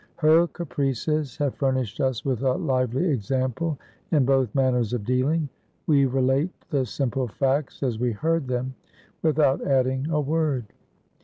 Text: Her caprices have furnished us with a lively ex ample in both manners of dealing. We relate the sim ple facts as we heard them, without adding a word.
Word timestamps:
Her 0.15 0.47
caprices 0.47 1.37
have 1.37 1.53
furnished 1.53 2.01
us 2.01 2.25
with 2.25 2.41
a 2.41 2.53
lively 2.53 3.13
ex 3.13 3.29
ample 3.29 3.77
in 4.09 4.25
both 4.25 4.55
manners 4.55 4.93
of 4.93 5.05
dealing. 5.05 5.47
We 5.85 6.07
relate 6.07 6.49
the 6.71 6.87
sim 6.87 7.11
ple 7.11 7.27
facts 7.27 7.83
as 7.83 7.99
we 7.99 8.11
heard 8.11 8.47
them, 8.47 8.73
without 9.21 9.61
adding 9.61 10.07
a 10.09 10.19
word. 10.19 10.65